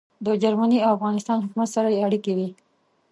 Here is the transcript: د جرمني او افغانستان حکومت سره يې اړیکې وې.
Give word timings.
د 0.25 0.27
جرمني 0.41 0.79
او 0.85 0.89
افغانستان 0.97 1.37
حکومت 1.45 1.69
سره 1.75 1.89
يې 1.93 1.99
اړیکې 2.07 2.31
وې. 2.37 2.49